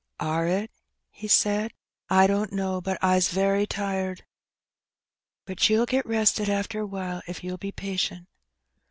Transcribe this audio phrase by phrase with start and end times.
[0.19, 0.71] "Are it?"
[1.11, 1.73] he said.
[2.09, 4.25] "I didn't know; but Fs very tired.""
[5.45, 8.27] But you'll get rested after a while, if you'll be patient."